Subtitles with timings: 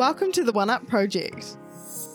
[0.00, 1.58] Welcome to the One Up Project.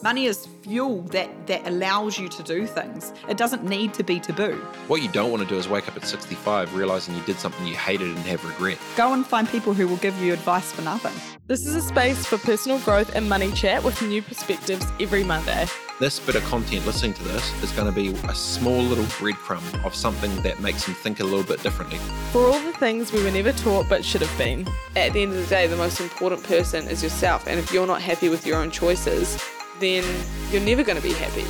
[0.01, 3.13] Money is fuel that, that allows you to do things.
[3.29, 4.55] It doesn't need to be taboo.
[4.87, 7.63] What you don't want to do is wake up at 65 realizing you did something
[7.67, 8.79] you hated and have regret.
[8.97, 11.13] Go and find people who will give you advice for nothing.
[11.45, 15.67] This is a space for personal growth and money chat with new perspectives every Monday.
[15.97, 19.85] This bit of content, listening to this, is going to be a small little breadcrumb
[19.85, 21.99] of something that makes them think a little bit differently.
[22.33, 24.67] For all the things we were never taught but should have been.
[24.97, 27.87] At the end of the day, the most important person is yourself, and if you're
[27.87, 29.41] not happy with your own choices,
[29.79, 30.03] then
[30.51, 31.45] you're never going to be happy.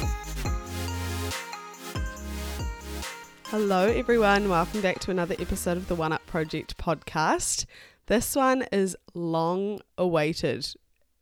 [3.46, 4.48] Hello, everyone.
[4.48, 7.66] Welcome back to another episode of the One Up Project podcast.
[8.06, 10.68] This one is long awaited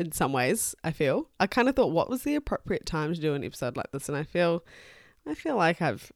[0.03, 1.29] in some ways, I feel.
[1.39, 4.09] I kind of thought what was the appropriate time to do an episode like this
[4.09, 4.63] and I feel
[5.27, 6.11] I feel like I've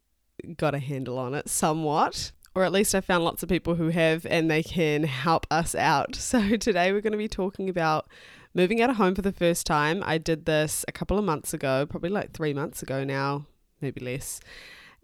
[0.57, 2.31] got a handle on it somewhat.
[2.53, 5.75] Or at least I found lots of people who have and they can help us
[5.75, 6.15] out.
[6.19, 8.09] So today we're going to be talking about
[8.53, 10.01] moving out of home for the first time.
[10.05, 13.45] I did this a couple of months ago, probably like 3 months ago now,
[13.79, 14.39] maybe less.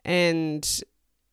[0.03, 0.67] And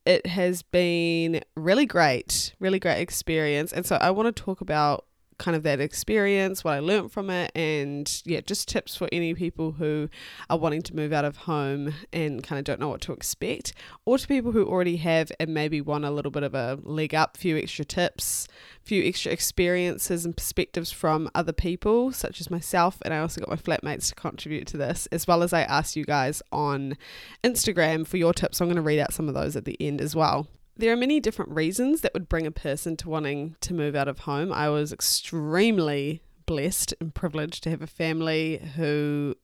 [0.05, 3.73] it has been really great, really great experience.
[3.73, 5.05] And so I want to talk about
[5.41, 9.33] kind of that experience, what I learned from it, and yeah, just tips for any
[9.33, 10.07] people who
[10.51, 13.73] are wanting to move out of home and kind of don't know what to expect,
[14.05, 17.15] or to people who already have and maybe want a little bit of a leg
[17.15, 18.47] up, few extra tips,
[18.83, 22.99] few extra experiences and perspectives from other people, such as myself.
[23.03, 25.95] And I also got my flatmates to contribute to this, as well as I asked
[25.95, 26.97] you guys on
[27.43, 28.61] Instagram for your tips.
[28.61, 30.45] I'm going to read out some of those at the end as well.
[30.75, 34.07] There are many different reasons that would bring a person to wanting to move out
[34.07, 34.51] of home.
[34.51, 39.35] I was extremely blessed and privileged to have a family who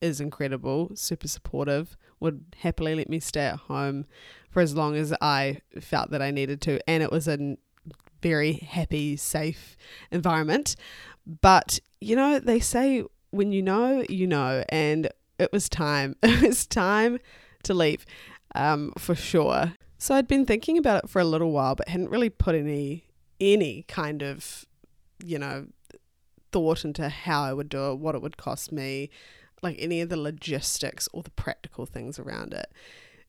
[0.00, 4.06] is incredible, super supportive, would happily let me stay at home
[4.50, 6.80] for as long as I felt that I needed to.
[6.88, 7.56] And it was a
[8.22, 9.76] very happy, safe
[10.10, 10.76] environment.
[11.26, 14.64] But, you know, they say when you know, you know.
[14.68, 16.16] And it was time.
[16.22, 17.18] It was time
[17.64, 18.04] to leave
[18.54, 19.74] um, for sure.
[20.00, 23.04] So I'd been thinking about it for a little while, but hadn't really put any
[23.38, 24.64] any kind of,
[25.22, 25.66] you know,
[26.52, 29.10] thought into how I would do it, what it would cost me,
[29.62, 32.72] like any of the logistics or the practical things around it.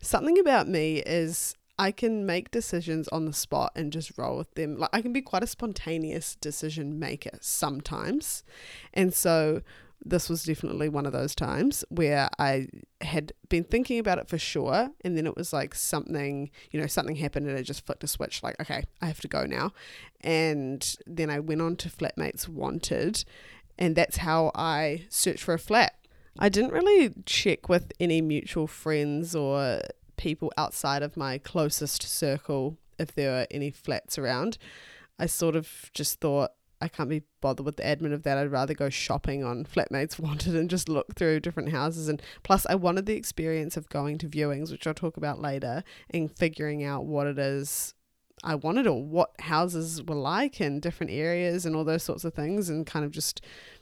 [0.01, 4.53] Something about me is I can make decisions on the spot and just roll with
[4.55, 4.77] them.
[4.77, 8.43] Like I can be quite a spontaneous decision maker sometimes.
[8.93, 9.61] And so
[10.03, 12.67] this was definitely one of those times where I
[13.01, 14.89] had been thinking about it for sure.
[15.03, 18.07] And then it was like something, you know, something happened and it just flicked a
[18.07, 19.73] switch like, okay, I have to go now.
[20.21, 23.23] And then I went on to Flatmates Wanted.
[23.77, 25.95] And that's how I searched for a flat.
[26.39, 29.81] I didn't really check with any mutual friends or
[30.17, 34.57] people outside of my closest circle if there were any flats around.
[35.19, 38.37] I sort of just thought, I can't be bothered with the admin of that.
[38.37, 42.07] I'd rather go shopping on Flatmates Wanted and just look through different houses.
[42.07, 45.83] And plus, I wanted the experience of going to viewings, which I'll talk about later,
[46.09, 47.93] and figuring out what it is
[48.43, 52.33] I wanted or what houses were like in different areas and all those sorts of
[52.33, 53.41] things, and kind of just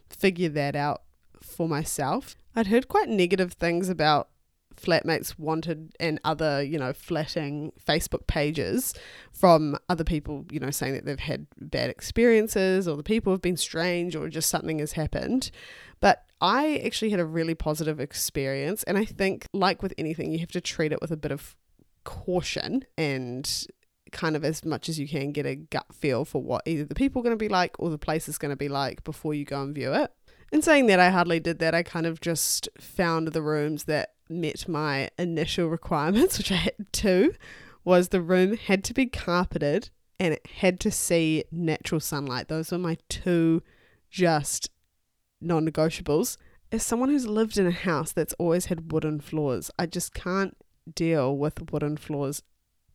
[0.10, 1.04] figure that out
[1.42, 2.36] for myself.
[2.56, 4.30] I'd heard quite negative things about
[4.80, 8.94] flatmates wanted and other you know flatting facebook pages
[9.32, 13.42] from other people you know saying that they've had bad experiences or the people have
[13.42, 15.52] been strange or just something has happened
[16.00, 20.40] but i actually had a really positive experience and i think like with anything you
[20.40, 21.56] have to treat it with a bit of
[22.04, 23.68] caution and
[24.12, 26.96] kind of as much as you can get a gut feel for what either the
[26.96, 29.36] people are going to be like or the place is going to be like before
[29.36, 30.12] you go and view it
[30.52, 31.76] in saying that, I hardly did that.
[31.76, 36.92] I kind of just found the rooms that met my initial requirements, which I had
[36.92, 37.34] two,
[37.84, 42.50] was the room had to be carpeted and it had to see natural sunlight.
[42.50, 43.64] Those were my two
[44.10, 44.70] just
[45.40, 46.38] non negotiables.
[46.72, 50.56] As someone who's lived in a house that's always had wooden floors, I just can't
[50.94, 52.44] deal with wooden floors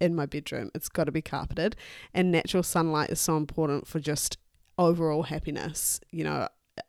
[0.00, 0.70] in my bedroom.
[0.74, 1.76] It's got to be carpeted,
[2.12, 4.38] and natural sunlight is so important for just
[4.78, 6.00] overall happiness.
[6.12, 6.48] You know,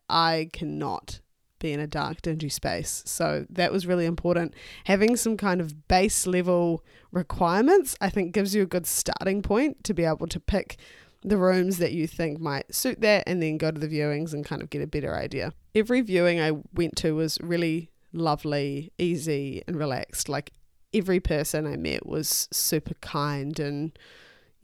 [0.09, 1.21] I cannot
[1.65, 3.01] be in a dark, dingy space.
[3.05, 4.53] So that was really important.
[4.85, 9.83] Having some kind of base level requirements, I think, gives you a good starting point
[9.85, 10.77] to be able to pick
[11.23, 14.45] the rooms that you think might suit that and then go to the viewings and
[14.45, 15.53] kind of get a better idea.
[15.73, 20.29] Every viewing I went to was really lovely, easy, and relaxed.
[20.29, 20.51] Like
[20.93, 23.97] every person I met was super kind and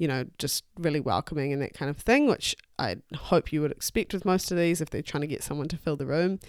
[0.02, 3.72] you know, just really welcoming and that kind of thing, which I hope you would
[3.72, 6.40] expect with most of these if they're trying to get someone to fill the room.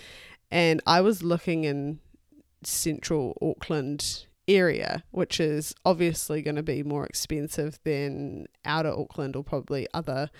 [0.52, 1.98] And I was looking in
[2.62, 9.42] central Auckland area, which is obviously going to be more expensive than outer Auckland or
[9.42, 10.30] probably other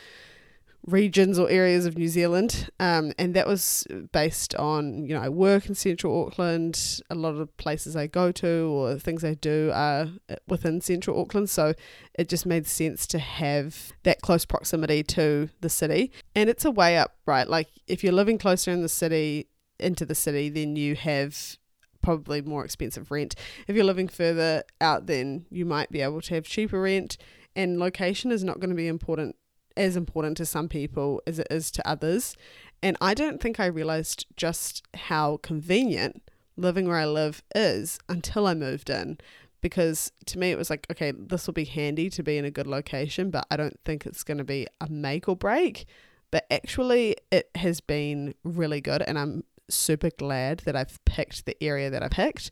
[0.87, 2.69] regions or areas of New Zealand.
[2.79, 7.01] Um, and that was based on, you know, I work in central Auckland.
[7.09, 10.09] A lot of places I go to or things I do are
[10.47, 11.49] within central Auckland.
[11.49, 11.73] So
[12.15, 16.13] it just made sense to have that close proximity to the city.
[16.35, 17.49] And it's a way up, right?
[17.49, 19.47] Like if you're living closer in the city,
[19.83, 21.57] into the city, then you have
[22.03, 23.35] probably more expensive rent.
[23.67, 27.17] If you're living further out, then you might be able to have cheaper rent.
[27.55, 29.37] And location is not going to be important
[29.77, 32.37] as important to some people as it is to others.
[32.83, 36.23] And I don't think I realized just how convenient
[36.57, 39.19] living where I live is until I moved in.
[39.61, 42.51] Because to me, it was like, okay, this will be handy to be in a
[42.51, 45.87] good location, but I don't think it's going to be a make or break.
[46.33, 49.03] But actually, it has been really good.
[49.03, 52.51] And I'm super glad that I've picked the area that I picked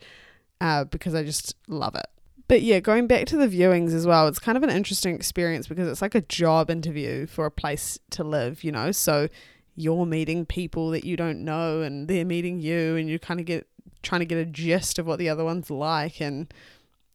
[0.61, 2.07] uh, because I just love it.
[2.49, 5.69] But yeah, going back to the viewings as well, it's kind of an interesting experience
[5.69, 8.91] because it's like a job interview for a place to live, you know?
[8.91, 9.29] So
[9.77, 13.47] you're meeting people that you don't know and they're meeting you and you kind of
[13.47, 13.67] get
[14.03, 16.53] trying to get a gist of what the other one's like and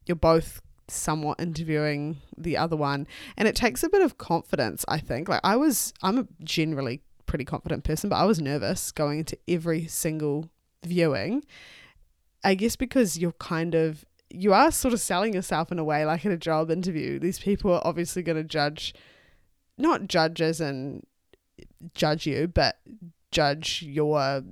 [0.06, 5.00] you're both somewhat interviewing the other one and it takes a bit of confidence i
[5.00, 9.38] think like i was i'm generally pretty confident person but i was nervous going into
[9.48, 10.50] every single
[10.84, 11.44] viewing
[12.44, 16.06] i guess because you're kind of you are sort of selling yourself in a way
[16.06, 17.20] like in a job interview.
[17.20, 18.94] These people are obviously going to judge,
[19.78, 21.06] not judges and
[21.94, 22.78] judge you, but
[23.32, 24.44] judge your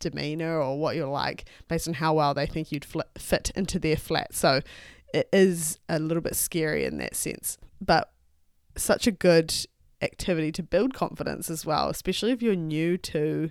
[0.00, 2.86] demeanor or what you're like based on how well they think you'd
[3.16, 4.34] fit into their flat.
[4.34, 4.60] So
[5.14, 8.12] it is a little bit scary in that sense, but
[8.76, 9.54] such a good
[10.02, 13.50] activity to build confidence as well, especially if you're new to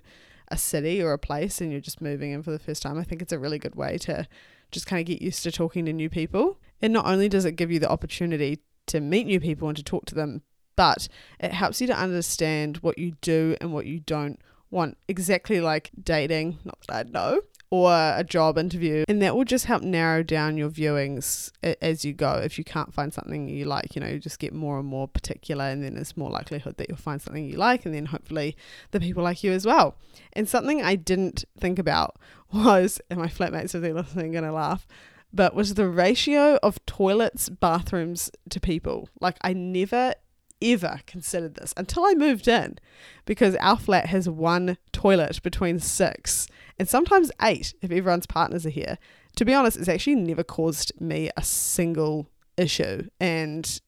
[0.49, 2.99] a city or a place and you're just moving in for the first time.
[2.99, 4.27] I think it's a really good way to
[4.71, 6.59] just kind of get used to talking to new people.
[6.81, 9.83] And not only does it give you the opportunity to meet new people and to
[9.83, 10.41] talk to them,
[10.75, 11.07] but
[11.39, 14.39] it helps you to understand what you do and what you don't
[14.69, 14.97] want.
[15.07, 19.05] Exactly like dating, not that I know, or a job interview.
[19.07, 21.51] And that will just help narrow down your viewings
[21.81, 22.33] as you go.
[22.33, 25.07] If you can't find something you like, you know, you just get more and more
[25.07, 28.57] particular, and then there's more likelihood that you'll find something you like, and then hopefully
[28.91, 29.95] the people like you as well.
[30.33, 32.17] And something I didn't think about
[32.53, 34.85] was, and my flatmates, if they're listening, going to laugh,
[35.33, 39.07] but was the ratio of toilets, bathrooms to people.
[39.21, 40.13] Like, I never
[40.61, 42.77] ever considered this until I moved in
[43.25, 46.47] because our flat has one toilet between six
[46.77, 48.97] and sometimes eight if everyone's partners are here.
[49.37, 52.27] To be honest, it's actually never caused me a single
[52.57, 53.07] issue.
[53.19, 53.81] And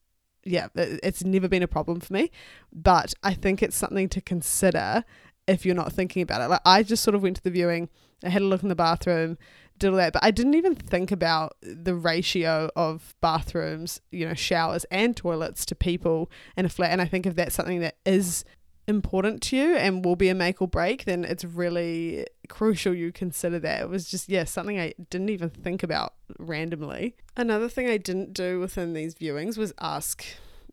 [0.46, 2.32] yeah, it's never been a problem for me.
[2.72, 5.04] But I think it's something to consider
[5.48, 6.50] if you're not thinking about it.
[6.50, 7.90] Like I just sort of went to the viewing,
[8.24, 9.38] I had a look in the bathroom,
[9.78, 14.34] did all that, but I didn't even think about the ratio of bathrooms, you know,
[14.34, 16.92] showers and toilets to people in a flat.
[16.92, 18.46] And I think if that's something that is
[18.88, 23.12] important to you and will be a make or break, then it's really crucial you
[23.12, 23.82] consider that.
[23.82, 27.16] It was just, yeah, something I didn't even think about randomly.
[27.36, 30.26] Another thing I didn't do within these viewings was ask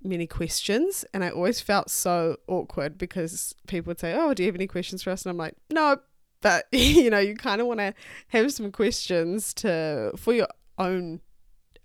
[0.02, 4.48] many questions and I always felt so awkward because people would say, Oh, do you
[4.48, 5.24] have any questions for us?
[5.24, 5.98] And I'm like, No,
[6.40, 7.94] but you know, you kind of want to
[8.28, 10.48] have some questions to for your
[10.78, 11.20] own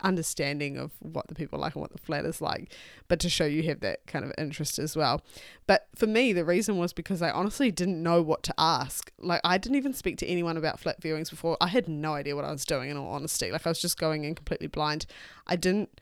[0.01, 2.73] understanding of what the people like and what the flat is like,
[3.07, 5.21] but to show you have that kind of interest as well.
[5.67, 9.11] But for me, the reason was because I honestly didn't know what to ask.
[9.19, 11.57] Like, I didn't even speak to anyone about flat viewings before.
[11.61, 13.51] I had no idea what I was doing, in all honesty.
[13.51, 15.05] Like, I was just going in completely blind.
[15.47, 16.01] I didn't,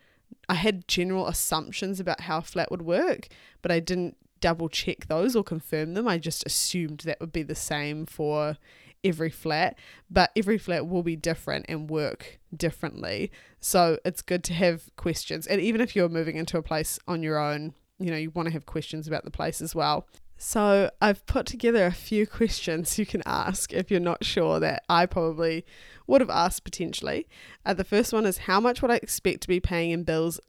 [0.49, 3.27] I had general assumptions about how flat would work,
[3.61, 6.05] but I didn't double check those or confirm them.
[6.05, 8.57] I just assumed that would be the same for
[9.01, 9.79] every flat,
[10.11, 13.31] but every flat will be different and work differently.
[13.61, 15.47] So it's good to have questions.
[15.47, 18.47] And even if you're moving into a place on your own, you know, you want
[18.47, 20.09] to have questions about the place as well.
[20.35, 24.83] So I've put together a few questions you can ask if you're not sure that
[24.89, 25.65] I probably
[26.05, 27.29] would have asked potentially.
[27.65, 30.41] Uh, the first one is how much would I expect to be paying in bills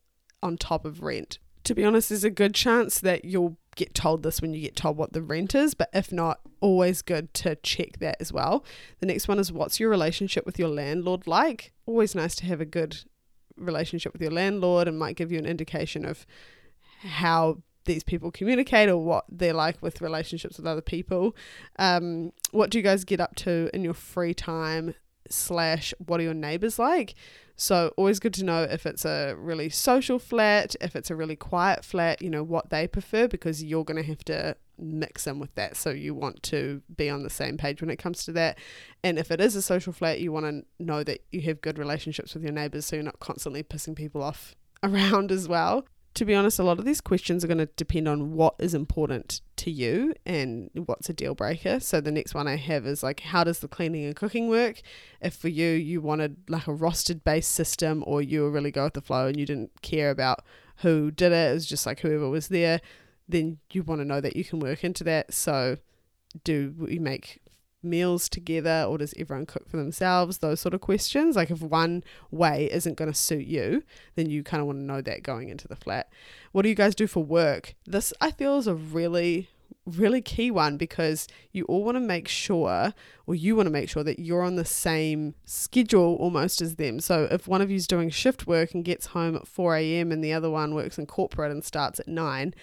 [0.43, 1.39] on top of rent?
[1.63, 4.77] To be honest, there's a good chance that you'll get told this when you get
[4.77, 8.65] told what the rent is, but if not, always good to check that as well.
[9.01, 11.73] The next one is what's your relationship with your landlord like?
[11.87, 12.99] Always nice to have a good
[13.57, 16.27] relationship with your landlord and might give you an indication of
[17.01, 21.37] how these people communicate or what they're like with relationships with other people.
[21.79, 24.95] Um, what do you guys get up to in your free time?
[25.31, 27.15] Slash, what are your neighbors like?
[27.57, 31.37] So, always good to know if it's a really social flat, if it's a really
[31.37, 35.39] quiet flat, you know, what they prefer because you're going to have to mix in
[35.39, 35.77] with that.
[35.77, 38.59] So, you want to be on the same page when it comes to that.
[39.05, 41.79] And if it is a social flat, you want to know that you have good
[41.79, 45.87] relationships with your neighbors so you're not constantly pissing people off around as well.
[46.15, 48.73] To be honest, a lot of these questions are going to depend on what is
[48.73, 51.81] important to you and what's a deal breaker.
[51.81, 54.81] So the next one I have is like, how does the cleaning and cooking work?
[55.21, 58.85] If for you, you wanted like a rostered based system or you were really go
[58.85, 60.45] with the flow and you didn't care about
[60.79, 62.81] who did it, it was just like whoever was there,
[63.29, 65.33] then you want to know that you can work into that.
[65.35, 65.79] So
[66.45, 67.41] do we make
[67.85, 70.39] meals together or does everyone cook for themselves?
[70.39, 71.37] Those sort of questions.
[71.37, 73.83] Like if one way isn't going to suit you,
[74.15, 76.11] then you kind of want to know that going into the flat.
[76.53, 77.75] What do you guys do for work?
[77.87, 79.49] This I feel is a really
[79.87, 82.95] really key one because you all want to make sure
[83.27, 87.01] or you want to make sure that you're on the same schedule almost as them.
[87.01, 90.11] So if one of you's doing shift work and gets home at 4 a.m.
[90.11, 92.55] and the other one works in corporate and starts at 9,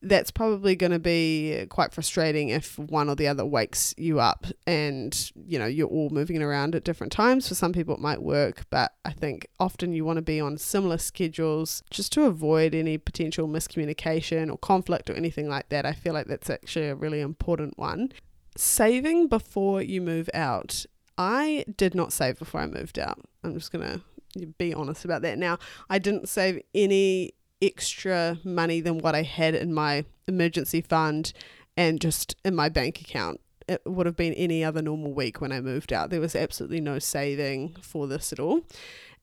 [0.00, 4.46] that's probably going to be quite frustrating if one or the other wakes you up
[4.66, 7.48] and you know you're all moving around at different times.
[7.48, 10.58] For some people it might work but i think often you want to be on
[10.58, 15.84] similar schedules just to avoid any potential miscommunication or conflict or anything like that.
[15.84, 18.12] I feel like that's actually a really important one.
[18.56, 20.86] Saving before you move out.
[21.16, 23.18] I did not save before i moved out.
[23.42, 25.58] I'm just going to be honest about that now.
[25.90, 31.32] I didn't save any extra money than what I had in my emergency fund
[31.76, 33.40] and just in my bank account.
[33.68, 36.10] It would have been any other normal week when I moved out.
[36.10, 38.62] There was absolutely no saving for this at all.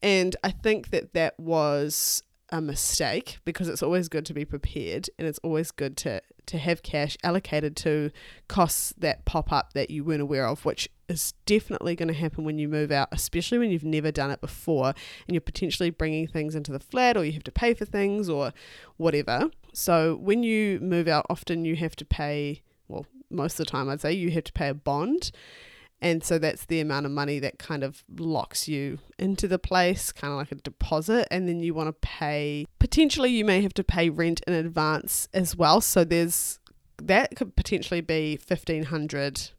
[0.01, 5.09] And I think that that was a mistake because it's always good to be prepared
[5.17, 8.11] and it's always good to to have cash allocated to
[8.47, 12.43] costs that pop up that you weren't aware of which is definitely going to happen
[12.43, 16.27] when you move out especially when you've never done it before and you're potentially bringing
[16.27, 18.53] things into the flat or you have to pay for things or
[18.97, 19.49] whatever.
[19.73, 23.89] So when you move out often you have to pay well most of the time
[23.89, 25.31] I'd say you have to pay a bond
[26.01, 30.11] and so that's the amount of money that kind of locks you into the place,
[30.11, 31.27] kind of like a deposit.
[31.31, 35.27] And then you want to pay, potentially, you may have to pay rent in advance
[35.33, 35.81] as well.
[35.81, 36.59] So there's
[37.01, 39.51] that could potentially be 1500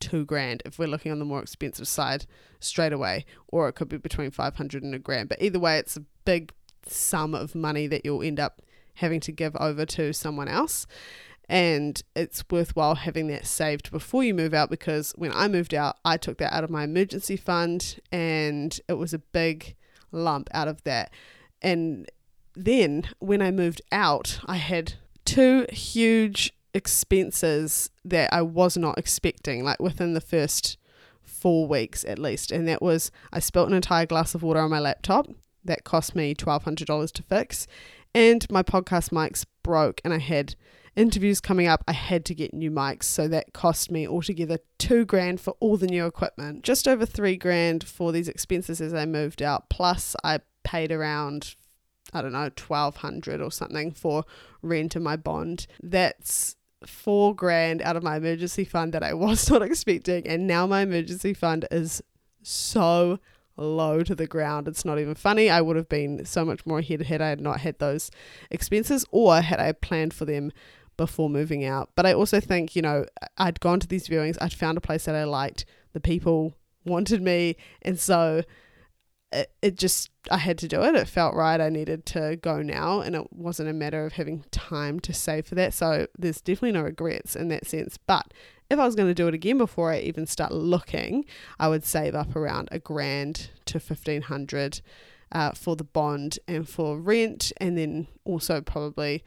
[0.00, 2.26] two grand if we're looking on the more expensive side
[2.60, 5.28] straight away, or it could be between 500 and a grand.
[5.28, 6.52] But either way, it's a big
[6.86, 8.62] sum of money that you'll end up
[8.94, 10.86] having to give over to someone else
[11.48, 15.96] and it's worthwhile having that saved before you move out because when I moved out,
[16.04, 19.74] I took that out of my emergency fund and it was a big
[20.12, 21.10] lump out of that.
[21.62, 22.10] And
[22.54, 29.64] then when I moved out, I had two huge expenses that I was not expecting,
[29.64, 30.76] like within the first
[31.22, 32.50] four weeks at least.
[32.50, 35.28] And that was I spilt an entire glass of water on my laptop.
[35.64, 37.66] That cost me $1,200 to fix.
[38.14, 40.54] And my podcast mics broke, and I had
[40.98, 43.04] interviews coming up, I had to get new mics.
[43.04, 47.36] So that cost me altogether two grand for all the new equipment, just over three
[47.36, 49.70] grand for these expenses as I moved out.
[49.70, 51.54] Plus, I paid around,
[52.12, 54.24] I don't know, 1200 or something for
[54.60, 55.66] rent and my bond.
[55.82, 60.26] That's four grand out of my emergency fund that I was not expecting.
[60.26, 62.02] And now my emergency fund is
[62.42, 63.20] so
[63.56, 64.68] low to the ground.
[64.68, 65.50] It's not even funny.
[65.50, 68.10] I would have been so much more ahead had I not had those
[68.50, 70.52] expenses or had I planned for them
[70.98, 71.88] before moving out.
[71.94, 73.06] But I also think, you know,
[73.38, 75.64] I'd gone to these viewings, I'd found a place that I liked,
[75.94, 78.42] the people wanted me, and so
[79.32, 80.94] it, it just, I had to do it.
[80.94, 81.60] It felt right.
[81.60, 85.46] I needed to go now, and it wasn't a matter of having time to save
[85.46, 85.72] for that.
[85.72, 87.98] So there's definitely no regrets in that sense.
[88.06, 88.32] But
[88.70, 91.24] if I was going to do it again before I even start looking,
[91.58, 94.80] I would save up around a grand to 1500
[95.30, 99.22] uh, for the bond and for rent, and then also probably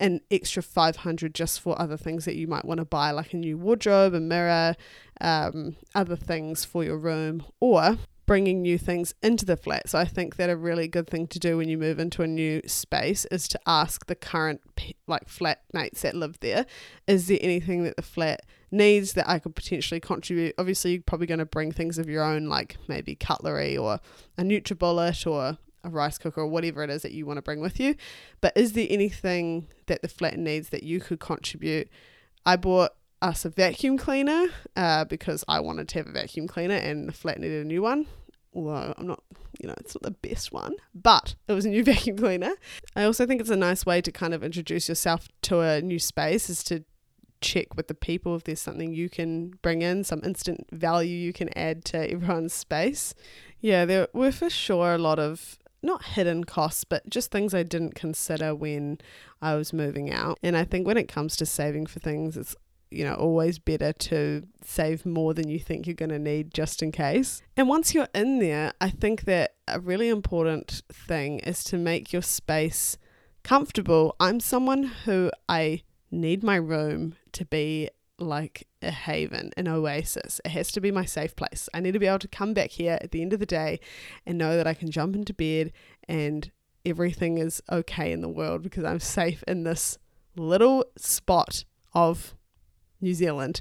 [0.00, 3.36] an extra 500 just for other things that you might want to buy, like a
[3.36, 4.74] new wardrobe, a mirror,
[5.20, 9.88] um, other things for your room, or bringing new things into the flat.
[9.88, 12.26] So I think that a really good thing to do when you move into a
[12.26, 14.62] new space is to ask the current
[15.06, 16.66] like flatmates that live there,
[17.06, 20.54] is there anything that the flat needs that I could potentially contribute?
[20.58, 24.00] Obviously, you're probably going to bring things of your own, like maybe cutlery or
[24.38, 27.60] a NutriBullet or a rice cooker or whatever it is that you want to bring
[27.60, 27.94] with you.
[28.40, 31.88] But is there anything that the flat needs that you could contribute?
[32.46, 36.74] I bought us a vacuum cleaner uh, because I wanted to have a vacuum cleaner
[36.74, 38.06] and the flat needed a new one.
[38.54, 39.22] Although I'm not,
[39.60, 42.54] you know, it's not the best one, but it was a new vacuum cleaner.
[42.94, 45.98] I also think it's a nice way to kind of introduce yourself to a new
[45.98, 46.84] space is to
[47.40, 51.32] check with the people if there's something you can bring in, some instant value you
[51.32, 53.14] can add to everyone's space.
[53.60, 57.62] Yeah, there were for sure a lot of not hidden costs, but just things I
[57.62, 58.98] didn't consider when
[59.40, 60.38] I was moving out.
[60.42, 62.56] And I think when it comes to saving for things, it's
[62.90, 66.82] you know, always better to save more than you think you're going to need just
[66.82, 67.42] in case.
[67.56, 72.12] And once you're in there, I think that a really important thing is to make
[72.12, 72.96] your space
[73.42, 74.14] comfortable.
[74.20, 80.40] I'm someone who I need my room to be like a haven, an oasis.
[80.44, 81.68] It has to be my safe place.
[81.74, 83.80] I need to be able to come back here at the end of the day
[84.26, 85.72] and know that I can jump into bed
[86.08, 86.50] and
[86.84, 89.98] everything is okay in the world because I'm safe in this
[90.36, 92.34] little spot of
[93.00, 93.60] New Zealand.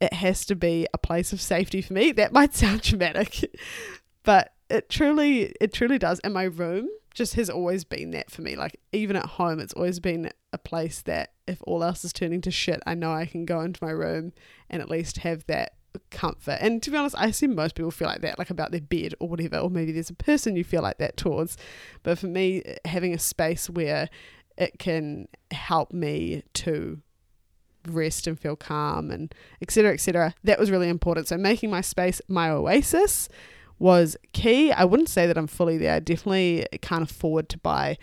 [0.00, 2.12] It has to be a place of safety for me.
[2.16, 3.50] That might sound dramatic,
[4.22, 6.18] but it truly it truly does.
[6.20, 8.54] And my room just has always been that for me.
[8.54, 12.42] Like even at home, it's always been a place that if all else is turning
[12.42, 14.32] to shit, I know I can go into my room
[14.68, 15.72] and at least have that
[16.10, 16.58] comfort.
[16.60, 19.14] And to be honest, I assume most people feel like that, like about their bed
[19.18, 21.56] or whatever, or maybe there's a person you feel like that towards.
[22.02, 24.10] But for me, having a space where
[24.58, 27.00] it can help me to
[27.88, 29.32] rest and feel calm and
[29.62, 33.28] etc etc that was really important so making my space my oasis
[33.78, 37.96] was key i wouldn't say that i'm fully there i definitely can't afford to buy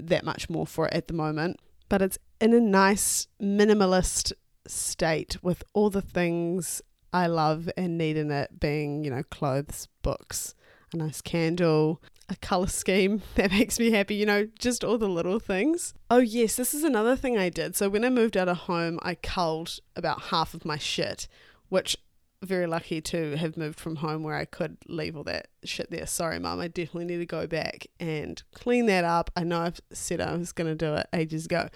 [0.00, 4.32] that much more for it at the moment but it's in a nice minimalist
[4.66, 9.88] state with all the things i love and need in it being you know clothes
[10.02, 10.54] books
[10.92, 15.08] a nice candle a color scheme that makes me happy, you know, just all the
[15.08, 15.94] little things.
[16.10, 17.76] Oh, yes, this is another thing I did.
[17.76, 21.28] So, when I moved out of home, I culled about half of my shit,
[21.68, 21.96] which
[22.44, 26.06] very lucky to have moved from home where I could leave all that shit there.
[26.06, 29.30] Sorry, mum, I definitely need to go back and clean that up.
[29.36, 31.68] I know I've said I was going to do it ages ago.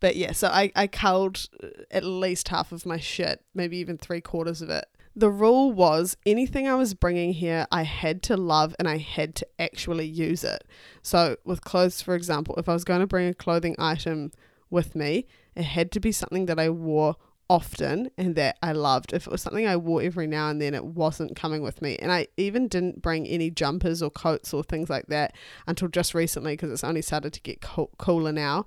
[0.00, 3.96] But yeah, so I, I culled uh, at least half of my shit, maybe even
[3.96, 8.36] three quarters of it the rule was anything I was bringing here, I had to
[8.36, 10.64] love and I had to actually use it.
[11.02, 14.32] So, with clothes, for example, if I was going to bring a clothing item
[14.70, 17.16] with me, it had to be something that I wore
[17.48, 19.12] often and that I loved.
[19.12, 21.96] If it was something I wore every now and then, it wasn't coming with me.
[21.96, 25.34] And I even didn't bring any jumpers or coats or things like that
[25.66, 28.66] until just recently because it's only started to get co- cooler now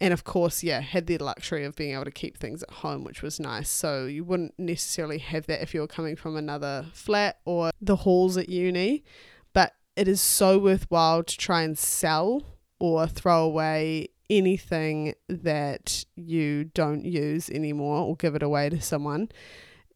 [0.00, 3.04] and of course, yeah, had the luxury of being able to keep things at home,
[3.04, 3.70] which was nice.
[3.70, 7.96] So you wouldn't necessarily have that if you were coming from another flat or the
[7.96, 9.04] halls at uni.
[9.52, 12.42] But it is so worthwhile to try and sell
[12.80, 19.28] or throw away anything that you don't use anymore or give it away to someone.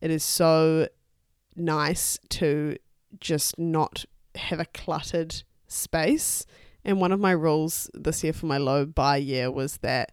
[0.00, 0.88] It is so
[1.56, 2.76] nice to
[3.20, 6.46] just not have a cluttered space
[6.88, 10.10] and one of my rules this year for my low buy year was that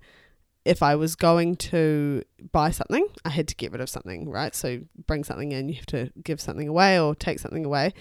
[0.66, 4.54] if I was going to buy something, I had to get rid of something, right?
[4.54, 7.94] So bring something in, you have to give something away or take something away.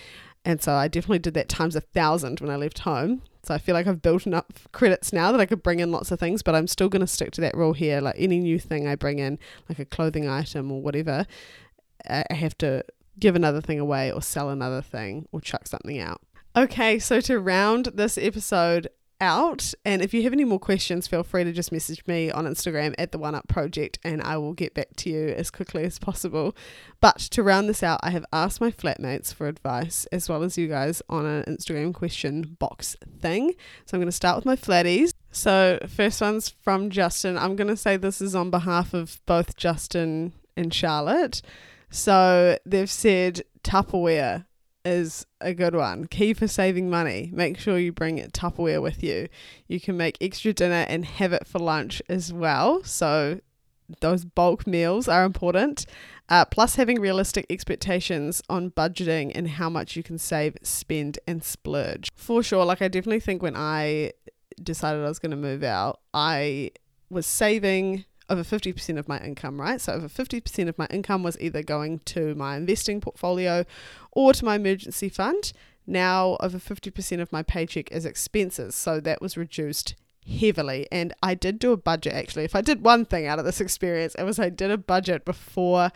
[0.45, 3.23] And so I definitely did that times a thousand when I left home.
[3.45, 6.11] So I feel like I've built enough credits now that I could bring in lots
[6.11, 8.01] of things, but I'm still going to stick to that rule here.
[8.01, 11.27] Like any new thing I bring in, like a clothing item or whatever,
[12.09, 12.85] I have to
[13.19, 16.21] give another thing away or sell another thing or chuck something out.
[16.57, 18.89] Okay, so to round this episode
[19.21, 22.45] out, and if you have any more questions, feel free to just message me on
[22.45, 25.85] Instagram at the One Up Project, and I will get back to you as quickly
[25.85, 26.55] as possible.
[27.01, 30.59] But to round this out, I have asked my flatmates for advice as well as
[30.59, 33.55] you guys on an Instagram question box thing.
[33.87, 35.13] So I'm going to start with my flatties.
[35.31, 37.37] So first one's from Justin.
[37.37, 41.43] I'm going to say this is on behalf of both Justin and Charlotte.
[41.91, 44.47] So they've said Tupperware
[44.85, 46.07] is a good one.
[46.07, 47.31] Key for saving money.
[47.33, 49.29] Make sure you bring Tupperware with you.
[49.67, 52.83] You can make extra dinner and have it for lunch as well.
[52.85, 53.41] So
[54.01, 55.87] those bulk meals are important.
[56.29, 61.45] Uh, plus, having realistic expectations on budgeting and how much you can save, spend, and
[61.45, 62.09] splurge.
[62.15, 64.13] For sure, like I definitely think when I
[64.63, 66.71] decided I was going to move out, I
[67.11, 69.81] was saving over 50% of my income, right?
[69.81, 73.65] So over 50% of my income was either going to my investing portfolio
[74.13, 75.53] or to my emergency fund.
[75.87, 78.75] Now over 50% of my paycheck is expenses.
[78.75, 79.95] So that was reduced
[80.27, 80.89] heavily.
[80.91, 82.45] And I did do a budget actually.
[82.45, 85.25] If I did one thing out of this experience, it was I did a budget
[85.25, 85.91] before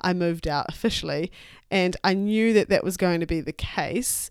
[0.00, 1.32] I moved out officially.
[1.70, 4.30] And I knew that that was going to be the case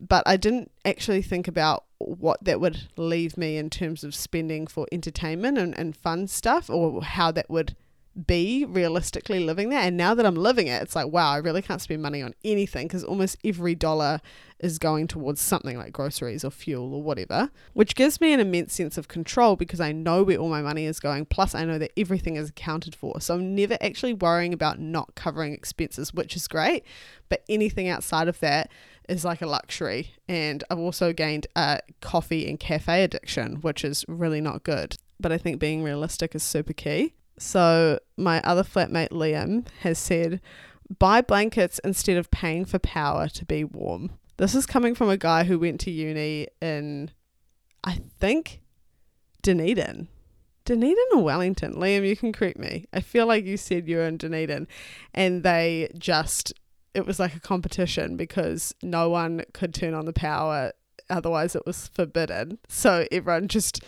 [0.00, 4.66] but I didn't actually think about what that would leave me in terms of spending
[4.66, 7.74] for entertainment and, and fun stuff or how that would
[8.26, 9.80] be realistically living there.
[9.80, 12.34] And now that I'm living it, it's like, wow, I really can't spend money on
[12.44, 14.20] anything because almost every dollar
[14.58, 18.74] is going towards something like groceries or fuel or whatever, which gives me an immense
[18.74, 21.26] sense of control because I know where all my money is going.
[21.26, 23.20] Plus, I know that everything is accounted for.
[23.20, 26.84] So I'm never actually worrying about not covering expenses, which is great.
[27.28, 28.70] But anything outside of that,
[29.08, 30.12] is like a luxury.
[30.28, 34.96] And I've also gained a coffee and cafe addiction, which is really not good.
[35.18, 37.14] But I think being realistic is super key.
[37.38, 40.40] So my other flatmate Liam has said,
[40.98, 44.10] buy blankets instead of paying for power to be warm.
[44.36, 47.10] This is coming from a guy who went to uni in,
[47.82, 48.60] I think,
[49.42, 50.08] Dunedin.
[50.64, 51.74] Dunedin or Wellington?
[51.74, 52.84] Liam, you can correct me.
[52.92, 54.68] I feel like you said you were in Dunedin
[55.14, 56.52] and they just,
[56.94, 60.72] it was like a competition because no one could turn on the power,
[61.10, 62.58] otherwise, it was forbidden.
[62.68, 63.82] So everyone just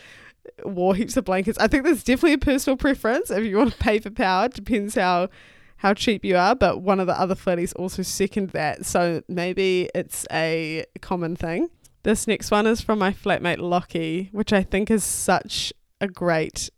[0.64, 1.58] wore heaps of blankets.
[1.58, 4.48] I think there's definitely a personal preference if you want to pay for power.
[4.48, 5.28] Depends how
[5.78, 8.84] how cheap you are, but one of the other flatties also second that.
[8.84, 11.70] So maybe it's a common thing.
[12.02, 16.68] This next one is from my flatmate Lockie, which I think is such a great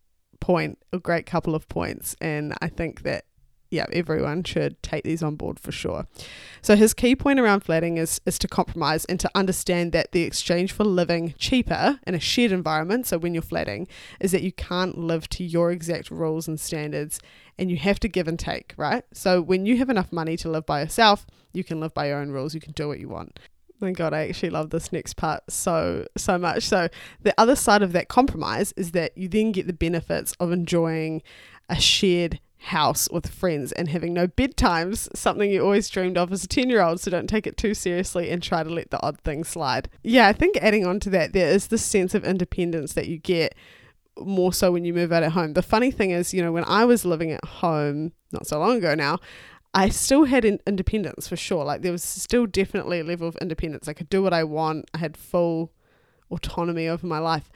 [0.41, 2.15] point, a great couple of points.
[2.21, 3.25] And I think that
[3.73, 6.07] yeah, everyone should take these on board for sure.
[6.61, 10.23] So his key point around flatting is is to compromise and to understand that the
[10.23, 13.89] exchange for living cheaper in a shared environment, so when you're flatting,
[14.21, 17.19] is that you can't live to your exact rules and standards
[17.59, 19.05] and you have to give and take, right?
[19.15, 22.19] So when you have enough money to live by yourself, you can live by your
[22.19, 23.39] own rules, you can do what you want.
[23.81, 26.65] My god, I actually love this next part so so much.
[26.65, 26.89] So
[27.23, 31.23] the other side of that compromise is that you then get the benefits of enjoying
[31.69, 36.45] a shared house with friends and having no bedtimes, something you always dreamed of as
[36.45, 37.01] a 10 year old.
[37.01, 39.89] So don't take it too seriously and try to let the odd thing slide.
[40.03, 43.19] Yeah, I think adding on to that, there is this sense of independence that you
[43.19, 43.55] get
[44.19, 45.55] more so when you move out at home.
[45.55, 48.77] The funny thing is, you know, when I was living at home not so long
[48.77, 49.19] ago now,
[49.75, 51.65] I still had in- independence for sure.
[51.65, 53.89] Like there was still definitely a level of independence.
[53.89, 54.91] I could do what I want.
[54.95, 55.73] I had full
[56.31, 57.51] autonomy over my life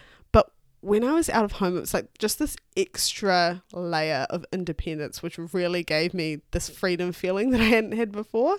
[0.80, 5.22] when I was out of home, it was like just this extra layer of independence,
[5.22, 8.56] which really gave me this freedom feeling that I hadn't had before.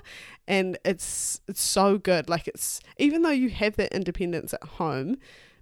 [0.48, 2.30] And it's it's so good.
[2.30, 5.18] Like it's even though you have that independence at home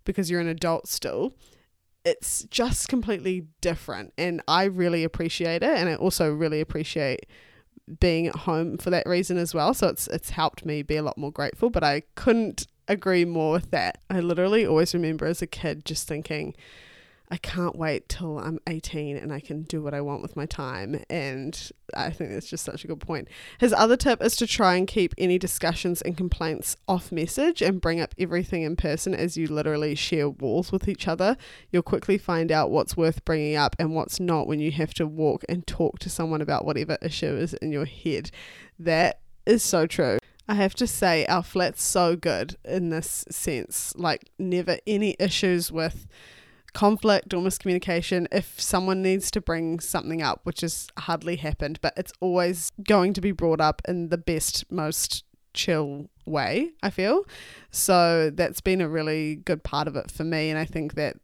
[0.05, 1.35] because you're an adult still,
[2.03, 4.13] it's just completely different.
[4.17, 5.77] And I really appreciate it.
[5.77, 7.25] And I also really appreciate
[7.99, 9.73] being at home for that reason as well.
[9.73, 11.69] So it's it's helped me be a lot more grateful.
[11.69, 13.99] But I couldn't agree more with that.
[14.09, 16.55] I literally always remember as a kid just thinking,
[17.29, 20.45] I can't wait till I'm 18 and I can do what I want with my
[20.45, 21.03] time.
[21.09, 23.27] And I think that's just such a good point.
[23.59, 27.81] His other tip is to try and keep any discussions and complaints off message and
[27.81, 31.35] bring up everything in person as you literally share walls with each other.
[31.71, 35.07] You'll quickly find out what's worth bringing up and what's not when you have to
[35.07, 38.29] walk and talk to someone about whatever issue is in your head.
[38.77, 40.19] That is so true.
[40.47, 43.93] I have to say, our flat's so good in this sense.
[43.95, 46.07] Like, never any issues with
[46.73, 48.27] conflict or miscommunication.
[48.31, 53.13] If someone needs to bring something up, which has hardly happened, but it's always going
[53.13, 55.23] to be brought up in the best, most
[55.55, 57.23] chill way, I feel.
[57.71, 60.51] So, that's been a really good part of it for me.
[60.51, 61.17] And I think that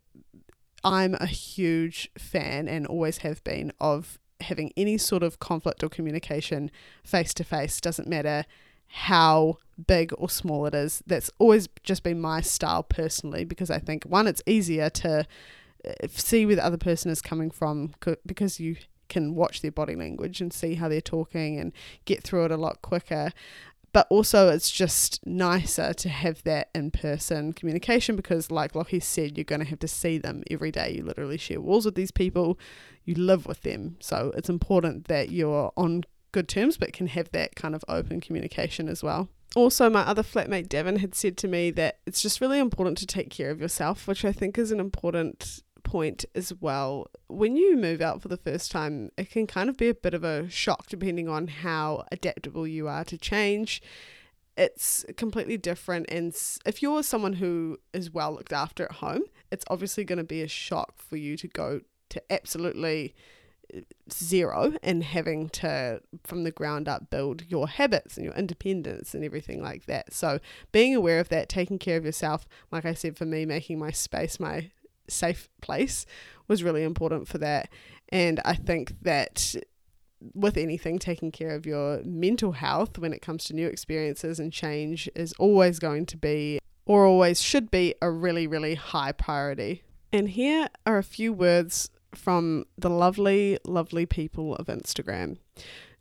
[0.83, 5.89] I'm a huge fan and always have been of having any sort of conflict or
[5.89, 6.71] communication
[7.03, 8.45] face to face, doesn't matter
[8.91, 11.01] how big or small it is.
[11.07, 15.25] That's always just been my style personally because I think one, it's easier to
[15.87, 17.93] uh, see where the other person is coming from
[18.25, 18.75] because you
[19.09, 21.73] can watch their body language and see how they're talking and
[22.05, 23.31] get through it a lot quicker.
[23.93, 29.37] But also, it's just nicer to have that in person communication because, like Lockie said,
[29.37, 30.93] you're going to have to see them every day.
[30.95, 32.57] You literally share walls with these people,
[33.03, 33.97] you live with them.
[33.99, 38.21] So, it's important that you're on good terms, but can have that kind of open
[38.21, 39.29] communication as well.
[39.55, 43.05] Also, my other flatmate Devon had said to me that it's just really important to
[43.05, 47.07] take care of yourself, which I think is an important point as well.
[47.27, 50.13] When you move out for the first time, it can kind of be a bit
[50.13, 53.81] of a shock depending on how adaptable you are to change.
[54.55, 56.09] It's completely different.
[56.09, 56.33] And
[56.65, 60.41] if you're someone who is well looked after at home, it's obviously going to be
[60.41, 63.15] a shock for you to go to absolutely
[64.11, 69.23] zero and having to from the ground up build your habits and your independence and
[69.23, 70.13] everything like that.
[70.13, 70.39] So
[70.71, 73.91] being aware of that taking care of yourself like i said for me making my
[73.91, 74.71] space my
[75.07, 76.05] safe place
[76.47, 77.69] was really important for that.
[78.09, 79.55] And i think that
[80.33, 84.53] with anything taking care of your mental health when it comes to new experiences and
[84.53, 89.83] change is always going to be or always should be a really really high priority.
[90.13, 95.37] And here are a few words from the lovely, lovely people of Instagram.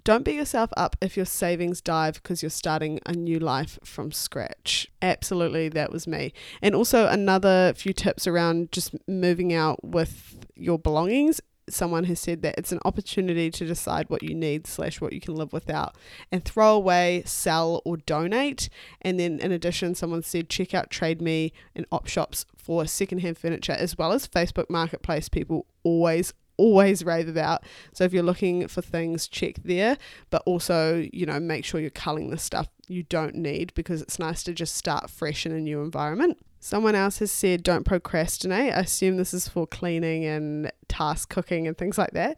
[0.02, 4.12] Don't beat yourself up if your savings dive because you're starting a new life from
[4.12, 4.90] scratch.
[5.02, 6.32] Absolutely, that was me.
[6.62, 11.40] And also, another few tips around just moving out with your belongings
[11.72, 15.20] someone has said that it's an opportunity to decide what you need slash what you
[15.20, 15.94] can live without
[16.30, 18.68] and throw away sell or donate
[19.02, 23.36] and then in addition someone said check out trade me and op shops for secondhand
[23.36, 28.68] furniture as well as facebook marketplace people always always rave about so if you're looking
[28.68, 29.98] for things check there
[30.30, 34.20] but also you know make sure you're culling the stuff you don't need because it's
[34.20, 38.74] nice to just start fresh in a new environment Someone else has said, don't procrastinate.
[38.74, 42.36] I assume this is for cleaning and task cooking and things like that.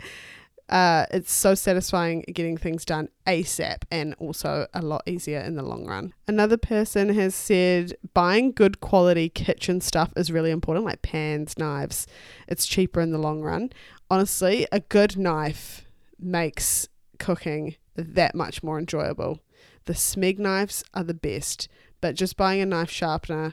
[0.69, 5.63] Uh, it's so satisfying getting things done ASAP and also a lot easier in the
[5.63, 6.15] long run.
[6.27, 12.07] Another person has said buying good quality kitchen stuff is really important, like pans, knives.
[12.49, 13.71] It's cheaper in the long run.
[14.11, 15.87] Honestly, a good knife
[16.19, 19.41] makes cooking that much more enjoyable.
[19.85, 21.69] The Smeg knives are the best,
[22.01, 23.53] but just buying a knife sharpener,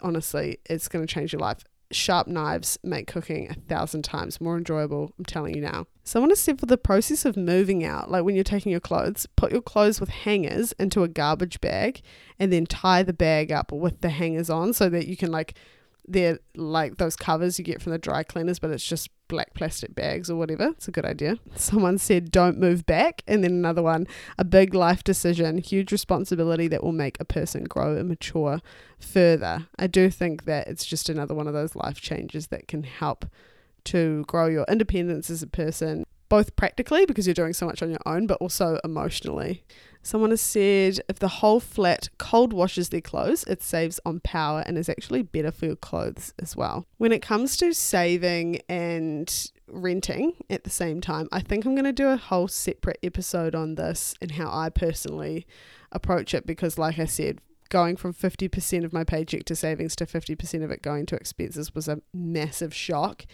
[0.00, 4.56] honestly, it's going to change your life sharp knives make cooking a thousand times more
[4.56, 5.12] enjoyable.
[5.18, 5.86] I'm telling you now.
[6.04, 9.26] Someone has said for the process of moving out, like when you're taking your clothes,
[9.36, 12.00] put your clothes with hangers into a garbage bag
[12.38, 15.54] and then tie the bag up with the hangers on so that you can like
[16.12, 19.94] they're like those covers you get from the dry cleaners, but it's just black plastic
[19.94, 20.68] bags or whatever.
[20.70, 21.38] It's a good idea.
[21.54, 23.22] Someone said, don't move back.
[23.26, 27.64] And then another one, a big life decision, huge responsibility that will make a person
[27.64, 28.60] grow and mature
[28.98, 29.68] further.
[29.78, 33.24] I do think that it's just another one of those life changes that can help
[33.84, 37.90] to grow your independence as a person, both practically because you're doing so much on
[37.90, 39.64] your own, but also emotionally.
[40.02, 44.62] Someone has said if the whole flat cold washes their clothes, it saves on power
[44.66, 46.86] and is actually better for your clothes as well.
[46.96, 51.84] When it comes to saving and renting at the same time, I think I'm going
[51.84, 55.46] to do a whole separate episode on this and how I personally
[55.92, 60.06] approach it because, like I said, going from 50% of my paycheck to savings to
[60.06, 63.26] 50% of it going to expenses was a massive shock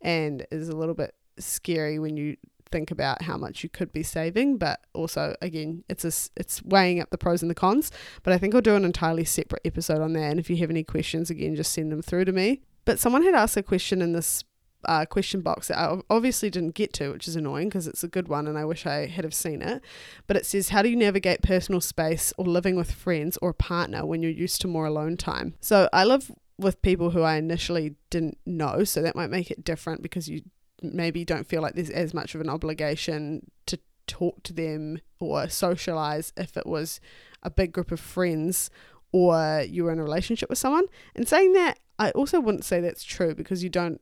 [0.00, 2.36] and is a little bit scary when you
[2.70, 7.00] think about how much you could be saving but also again it's a, it's weighing
[7.00, 7.90] up the pros and the cons
[8.22, 10.70] but i think i'll do an entirely separate episode on that and if you have
[10.70, 14.02] any questions again just send them through to me but someone had asked a question
[14.02, 14.44] in this
[14.84, 18.08] uh, question box that I obviously didn't get to, which is annoying because it's a
[18.08, 19.82] good one and I wish I had have seen it.
[20.26, 23.54] But it says, How do you navigate personal space or living with friends or a
[23.54, 25.54] partner when you're used to more alone time?
[25.60, 29.64] So I live with people who I initially didn't know, so that might make it
[29.64, 30.42] different because you
[30.82, 35.48] maybe don't feel like there's as much of an obligation to talk to them or
[35.48, 37.00] socialize if it was
[37.42, 38.70] a big group of friends
[39.12, 40.86] or you were in a relationship with someone.
[41.14, 44.00] And saying that, I also wouldn't say that's true because you don't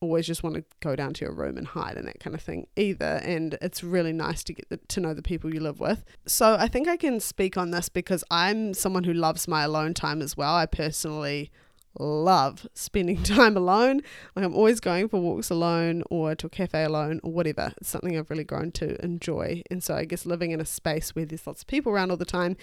[0.00, 2.42] always just want to go down to your room and hide and that kind of
[2.42, 3.20] thing either.
[3.24, 6.04] And it's really nice to get the, to know the people you live with.
[6.26, 9.94] So I think I can speak on this because I'm someone who loves my alone
[9.94, 10.54] time as well.
[10.54, 11.50] I personally
[11.98, 14.02] love spending time alone.
[14.34, 17.72] Like I'm always going for walks alone or to a cafe alone or whatever.
[17.78, 19.62] It's something I've really grown to enjoy.
[19.70, 22.16] And so I guess living in a space where there's lots of people around all
[22.16, 22.56] the time,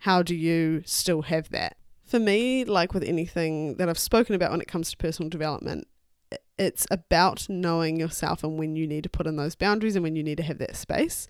[0.00, 1.76] how do you still have that?
[2.04, 5.86] For me, like with anything that I've spoken about when it comes to personal development,
[6.58, 10.16] it's about knowing yourself and when you need to put in those boundaries and when
[10.16, 11.28] you need to have that space.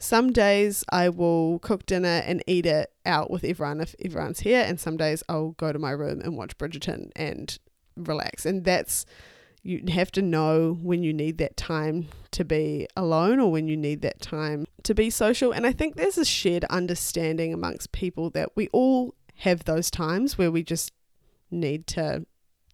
[0.00, 4.64] Some days I will cook dinner and eat it out with everyone if everyone's here,
[4.66, 7.58] and some days I'll go to my room and watch Bridgerton and
[7.96, 8.46] relax.
[8.46, 9.04] And that's
[9.62, 13.76] you have to know when you need that time to be alone or when you
[13.76, 15.52] need that time to be social.
[15.52, 20.38] And I think there's a shared understanding amongst people that we all have those times
[20.38, 20.92] where we just
[21.50, 22.24] need to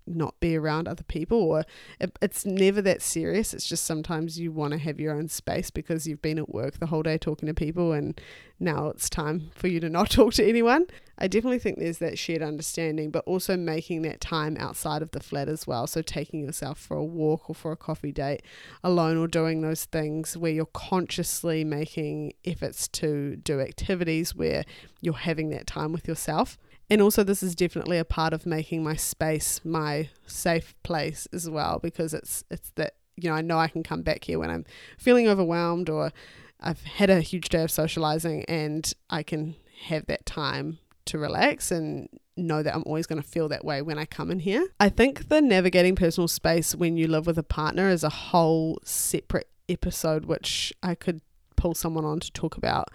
[0.06, 1.64] not be around other people or
[2.00, 3.52] it, it's never that serious.
[3.52, 6.78] It's just sometimes you want to have your own space because you've been at work
[6.78, 8.20] the whole day talking to people and
[8.58, 10.86] now it's time for you to not talk to anyone.
[11.18, 15.20] I definitely think there's that shared understanding but also making that time outside of the
[15.20, 15.86] flat as well.
[15.86, 18.42] So taking yourself for a walk or for a coffee date
[18.84, 24.64] alone or doing those things where you're consciously making efforts to do activities where
[25.00, 26.58] you're having that time with yourself
[26.90, 31.48] and also this is definitely a part of making my space my safe place as
[31.48, 34.50] well because it's it's that you know I know I can come back here when
[34.50, 34.64] I'm
[34.98, 36.12] feeling overwhelmed or
[36.60, 41.70] I've had a huge day of socializing and I can have that time to relax
[41.70, 44.68] and know that I'm always going to feel that way when I come in here.
[44.78, 48.78] I think the navigating personal space when you live with a partner is a whole
[48.84, 51.20] separate episode which I could
[51.56, 52.88] pull someone on to talk about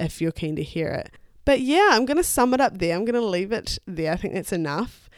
[0.00, 1.10] if you're keen to hear it.
[1.46, 2.94] But yeah, I'm going to sum it up there.
[2.94, 4.12] I'm going to leave it there.
[4.12, 5.08] I think that's enough.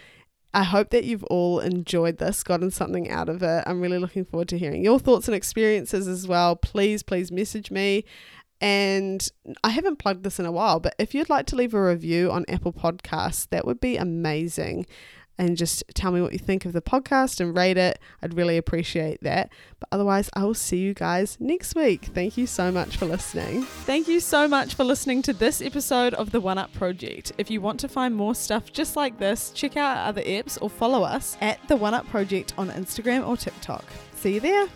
[0.54, 3.64] I hope that you've all enjoyed this, gotten something out of it.
[3.66, 6.54] I'm really looking forward to hearing your thoughts and experiences as well.
[6.54, 8.04] Please, please message me.
[8.60, 9.28] And
[9.62, 12.30] I haven't plugged this in a while, but if you'd like to leave a review
[12.30, 14.86] on Apple Podcasts, that would be amazing
[15.38, 17.98] and just tell me what you think of the podcast and rate it.
[18.22, 19.50] I'd really appreciate that.
[19.78, 22.06] But otherwise, I will see you guys next week.
[22.06, 23.62] Thank you so much for listening.
[23.62, 27.32] Thank you so much for listening to this episode of the One Up Project.
[27.38, 30.58] If you want to find more stuff just like this, check out our other apps
[30.60, 33.84] or follow us at the One Up Project on Instagram or TikTok.
[34.14, 34.68] See you there.